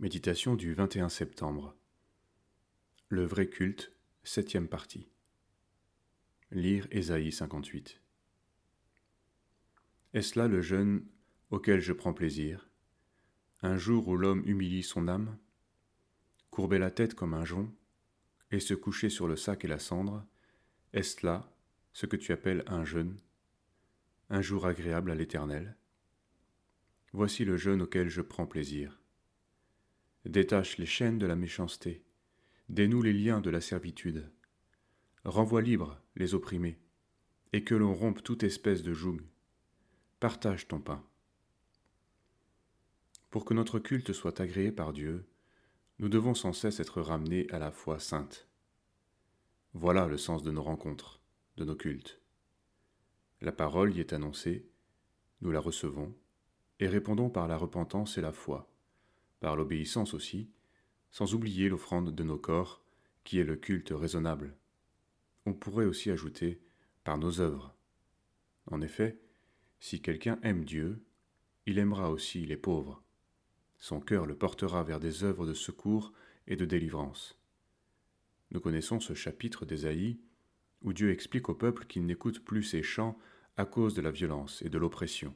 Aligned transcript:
Méditation 0.00 0.54
du 0.54 0.74
21 0.74 1.08
septembre. 1.08 1.74
Le 3.08 3.24
vrai 3.24 3.48
culte, 3.48 3.92
septième 4.22 4.68
partie. 4.68 5.08
Lire 6.52 6.86
Ésaïe 6.92 7.32
58. 7.32 8.00
Est-ce 10.14 10.38
là 10.38 10.46
le 10.46 10.60
jeûne 10.60 11.04
auquel 11.50 11.80
je 11.80 11.92
prends 11.92 12.12
plaisir? 12.12 12.68
Un 13.60 13.76
jour 13.76 14.06
où 14.06 14.16
l'homme 14.16 14.44
humilie 14.46 14.84
son 14.84 15.08
âme 15.08 15.36
Courber 16.52 16.78
la 16.78 16.92
tête 16.92 17.14
comme 17.14 17.34
un 17.34 17.44
jonc 17.44 17.68
et 18.52 18.60
se 18.60 18.74
coucher 18.74 19.10
sur 19.10 19.26
le 19.26 19.34
sac 19.34 19.64
et 19.64 19.68
la 19.68 19.80
cendre, 19.80 20.24
est-ce 20.92 21.26
là 21.26 21.52
ce 21.92 22.06
que 22.06 22.14
tu 22.14 22.30
appelles 22.30 22.62
un 22.68 22.84
jeûne? 22.84 23.18
Un 24.30 24.42
jour 24.42 24.64
agréable 24.64 25.10
à 25.10 25.16
l'Éternel? 25.16 25.76
Voici 27.12 27.44
le 27.44 27.56
jeûne 27.56 27.82
auquel 27.82 28.08
je 28.08 28.20
prends 28.20 28.46
plaisir 28.46 29.00
Détache 30.28 30.76
les 30.76 30.84
chaînes 30.84 31.18
de 31.18 31.24
la 31.24 31.36
méchanceté, 31.36 32.04
dénoue 32.68 33.00
les 33.00 33.14
liens 33.14 33.40
de 33.40 33.48
la 33.48 33.62
servitude, 33.62 34.30
renvoie 35.24 35.62
libres 35.62 36.02
les 36.16 36.34
opprimés, 36.34 36.78
et 37.54 37.64
que 37.64 37.74
l'on 37.74 37.94
rompe 37.94 38.22
toute 38.22 38.42
espèce 38.42 38.82
de 38.82 38.92
joug. 38.92 39.22
Partage 40.20 40.68
ton 40.68 40.80
pain. 40.80 41.02
Pour 43.30 43.46
que 43.46 43.54
notre 43.54 43.78
culte 43.78 44.12
soit 44.12 44.38
agréé 44.38 44.70
par 44.70 44.92
Dieu, 44.92 45.26
nous 45.98 46.10
devons 46.10 46.34
sans 46.34 46.52
cesse 46.52 46.78
être 46.78 47.00
ramenés 47.00 47.50
à 47.50 47.58
la 47.58 47.70
foi 47.70 47.98
sainte. 47.98 48.48
Voilà 49.72 50.08
le 50.08 50.18
sens 50.18 50.42
de 50.42 50.50
nos 50.50 50.62
rencontres, 50.62 51.22
de 51.56 51.64
nos 51.64 51.74
cultes. 51.74 52.20
La 53.40 53.52
parole 53.52 53.96
y 53.96 54.00
est 54.00 54.12
annoncée, 54.12 54.68
nous 55.40 55.52
la 55.52 55.60
recevons, 55.60 56.14
et 56.80 56.86
répondons 56.86 57.30
par 57.30 57.48
la 57.48 57.56
repentance 57.56 58.18
et 58.18 58.20
la 58.20 58.32
foi 58.32 58.70
par 59.40 59.56
l'obéissance 59.56 60.14
aussi, 60.14 60.50
sans 61.10 61.34
oublier 61.34 61.68
l'offrande 61.68 62.14
de 62.14 62.22
nos 62.22 62.38
corps, 62.38 62.82
qui 63.24 63.38
est 63.38 63.44
le 63.44 63.56
culte 63.56 63.90
raisonnable. 63.90 64.56
On 65.46 65.54
pourrait 65.54 65.86
aussi 65.86 66.10
ajouter 66.10 66.60
par 67.04 67.18
nos 67.18 67.40
œuvres. 67.40 67.74
En 68.66 68.80
effet, 68.80 69.18
si 69.80 70.00
quelqu'un 70.00 70.38
aime 70.42 70.64
Dieu, 70.64 71.04
il 71.66 71.78
aimera 71.78 72.10
aussi 72.10 72.44
les 72.46 72.56
pauvres. 72.56 73.02
Son 73.78 74.00
cœur 74.00 74.26
le 74.26 74.36
portera 74.36 74.82
vers 74.82 75.00
des 75.00 75.24
œuvres 75.24 75.46
de 75.46 75.54
secours 75.54 76.12
et 76.46 76.56
de 76.56 76.64
délivrance. 76.64 77.38
Nous 78.50 78.60
connaissons 78.60 79.00
ce 79.00 79.14
chapitre 79.14 79.66
d'Ésaïe 79.66 80.18
où 80.82 80.92
Dieu 80.92 81.10
explique 81.10 81.48
au 81.48 81.54
peuple 81.54 81.86
qu'il 81.86 82.06
n'écoute 82.06 82.44
plus 82.44 82.62
ses 82.62 82.82
chants 82.82 83.18
à 83.56 83.64
cause 83.64 83.94
de 83.94 84.00
la 84.00 84.10
violence 84.10 84.62
et 84.62 84.68
de 84.68 84.78
l'oppression. 84.78 85.34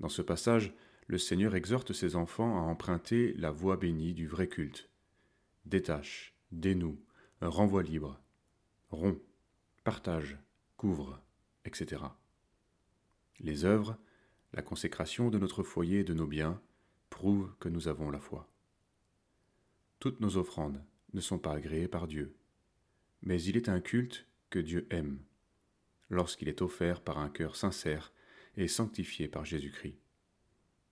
Dans 0.00 0.08
ce 0.08 0.22
passage, 0.22 0.74
le 1.06 1.18
Seigneur 1.18 1.54
exhorte 1.54 1.92
ses 1.92 2.16
enfants 2.16 2.58
à 2.58 2.62
emprunter 2.62 3.34
la 3.34 3.50
voie 3.50 3.76
bénie 3.76 4.14
du 4.14 4.26
vrai 4.26 4.48
culte. 4.48 4.88
Détache, 5.66 6.34
dénoue, 6.50 6.98
renvoie 7.40 7.82
libre, 7.82 8.20
rompt, 8.90 9.20
partage, 9.82 10.38
couvre, 10.76 11.20
etc. 11.64 12.02
Les 13.40 13.64
œuvres, 13.64 13.98
la 14.52 14.62
consécration 14.62 15.30
de 15.30 15.38
notre 15.38 15.62
foyer 15.62 16.00
et 16.00 16.04
de 16.04 16.14
nos 16.14 16.26
biens, 16.26 16.60
prouvent 17.10 17.54
que 17.58 17.68
nous 17.68 17.88
avons 17.88 18.10
la 18.10 18.20
foi. 18.20 18.48
Toutes 19.98 20.20
nos 20.20 20.36
offrandes 20.36 20.82
ne 21.12 21.20
sont 21.20 21.38
pas 21.38 21.54
agréées 21.54 21.88
par 21.88 22.06
Dieu, 22.06 22.34
mais 23.22 23.42
il 23.42 23.56
est 23.56 23.68
un 23.68 23.80
culte 23.80 24.26
que 24.50 24.58
Dieu 24.58 24.86
aime, 24.90 25.18
lorsqu'il 26.10 26.48
est 26.48 26.62
offert 26.62 27.00
par 27.00 27.18
un 27.18 27.28
cœur 27.28 27.56
sincère 27.56 28.12
et 28.56 28.68
sanctifié 28.68 29.28
par 29.28 29.44
Jésus-Christ. 29.44 29.96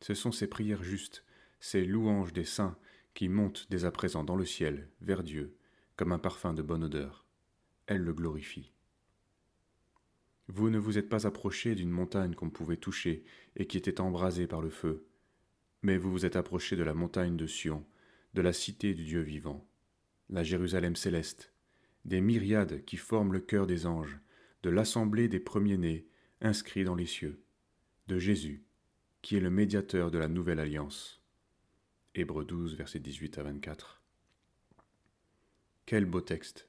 Ce 0.03 0.14
sont 0.14 0.33
ces 0.33 0.48
prières 0.48 0.83
justes, 0.83 1.25
ces 1.61 1.84
louanges 1.84 2.33
des 2.33 2.45
saints 2.45 2.77
qui 3.14 3.28
montent 3.28 3.69
dès 3.70 3.84
à 3.84 3.92
présent 3.92 4.25
dans 4.25 4.34
le 4.34 4.44
ciel, 4.44 4.89
vers 5.00 5.22
Dieu, 5.22 5.56
comme 5.94 6.11
un 6.11 6.19
parfum 6.19 6.55
de 6.55 6.62
bonne 6.62 6.83
odeur. 6.83 7.25
Elles 7.86 8.03
le 8.03 8.12
glorifient. 8.12 8.72
Vous 10.49 10.71
ne 10.71 10.78
vous 10.78 10.99
êtes 10.99 11.09
pas 11.09 11.28
approché 11.28 11.77
d'une 11.77 11.91
montagne 11.91 12.34
qu'on 12.34 12.50
pouvait 12.50 12.77
toucher 12.77 13.22
et 13.54 13.66
qui 13.66 13.78
était 13.78 14.00
embrasée 14.00 14.49
par 14.49 14.60
le 14.60 14.71
feu, 14.71 15.06
mais 15.82 15.99
vous 15.99 16.10
vous 16.10 16.27
êtes 16.27 16.37
approché 16.37 16.75
de 16.75 16.82
la 16.82 16.94
montagne 16.94 17.37
de 17.37 17.47
Sion, 17.47 17.87
de 18.34 18.43
la 18.43 18.53
cité 18.53 18.94
du 18.94 19.04
Dieu 19.04 19.21
vivant, 19.21 19.65
la 20.31 20.43
Jérusalem 20.43 20.97
céleste, 20.97 21.53
des 22.04 22.21
myriades 22.21 22.84
qui 22.87 22.97
forment 22.97 23.32
le 23.32 23.41
cœur 23.41 23.69
des 23.69 23.87
anges, 23.87 24.19
de 24.65 24.71
l'assemblée 24.71 25.28
des 25.28 25.41
premiers-nés 25.41 26.09
inscrits 26.41 26.82
dans 26.82 26.97
les 26.97 27.06
cieux, 27.06 27.41
de 28.09 28.19
Jésus, 28.19 28.65
qui 29.22 29.37
est 29.37 29.41
le 29.41 29.50
médiateur 29.50 30.10
de 30.10 30.19
la 30.19 30.27
nouvelle 30.27 30.59
alliance. 30.59 31.22
Hébreux 32.16 32.44
12, 32.44 32.75
versets 32.77 32.99
18 32.99 33.38
à 33.38 33.44
24. 33.44 34.03
Quel 35.87 36.06
beau 36.06 36.21
texte. 36.21 36.69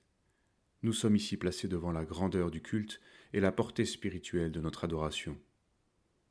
Nous 0.83 0.93
sommes 0.93 1.15
ici 1.15 1.35
placés 1.35 1.67
devant 1.67 1.91
la 1.91 2.05
grandeur 2.05 2.51
du 2.51 2.61
culte 2.61 3.01
et 3.33 3.39
la 3.39 3.51
portée 3.51 3.85
spirituelle 3.85 4.51
de 4.51 4.61
notre 4.61 4.83
adoration. 4.83 5.35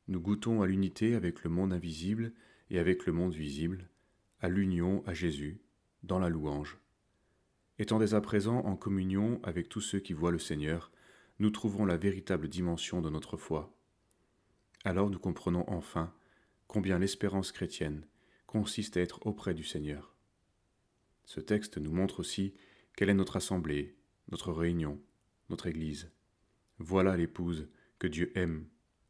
Nous 0.07 0.21
goûtons 0.21 0.61
à 0.61 0.65
l'unité 0.65 1.15
avec 1.15 1.43
le 1.43 1.49
monde 1.49 1.73
invisible 1.73 2.31
et 2.69 2.79
avec 2.79 3.05
le 3.05 3.11
monde 3.11 3.35
visible, 3.35 3.89
à 4.39 4.47
l'union 4.47 5.03
à 5.05 5.13
Jésus, 5.13 5.59
dans 6.03 6.19
la 6.19 6.29
louange. 6.29 6.77
Étant 7.79 7.99
dès 7.99 8.13
à 8.13 8.21
présent 8.21 8.59
en 8.59 8.77
communion 8.77 9.41
avec 9.43 9.67
tous 9.67 9.81
ceux 9.81 9.99
qui 9.99 10.13
voient 10.13 10.31
le 10.31 10.39
Seigneur, 10.39 10.89
nous 11.39 11.49
trouverons 11.49 11.85
la 11.85 11.97
véritable 11.97 12.47
dimension 12.47 13.01
de 13.01 13.09
notre 13.09 13.35
foi 13.35 13.75
alors 14.83 15.09
nous 15.09 15.19
comprenons 15.19 15.63
enfin 15.67 16.13
combien 16.67 16.99
l'espérance 16.99 17.51
chrétienne 17.51 18.05
consiste 18.47 18.97
à 18.97 19.01
être 19.01 19.25
auprès 19.25 19.53
du 19.53 19.63
Seigneur. 19.63 20.15
Ce 21.25 21.39
texte 21.39 21.77
nous 21.77 21.91
montre 21.91 22.19
aussi 22.19 22.53
quelle 22.95 23.09
est 23.09 23.15
notre 23.15 23.37
assemblée, 23.37 23.95
notre 24.29 24.51
réunion, 24.51 24.99
notre 25.49 25.67
Église. 25.67 26.11
Voilà 26.79 27.15
l'épouse 27.15 27.69
que 27.99 28.07
Dieu 28.07 28.31
aime 28.37 28.67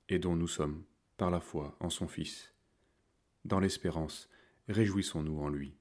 et 0.09 0.19
dont 0.19 0.35
nous 0.35 0.47
sommes, 0.47 0.83
par 1.17 1.31
la 1.31 1.39
foi, 1.39 1.75
en 1.79 1.89
son 1.89 2.07
Fils. 2.07 2.53
Dans 3.45 3.59
l'espérance, 3.59 4.29
réjouissons-nous 4.67 5.39
en 5.39 5.49
lui. 5.49 5.75